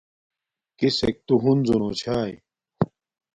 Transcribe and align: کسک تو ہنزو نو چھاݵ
کسک 0.77 1.15
تو 1.27 1.33
ہنزو 1.43 1.75
نو 1.81 1.89
چھاݵ 1.99 2.33